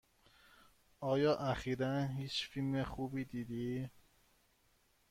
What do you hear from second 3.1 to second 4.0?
دیدی؟